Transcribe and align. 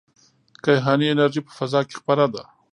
کیهاني 0.63 1.05
انرژي 1.11 1.41
په 1.45 1.51
فضا 1.57 1.79
کې 1.87 1.95
خپره 1.99 2.25
ده. 2.33 2.43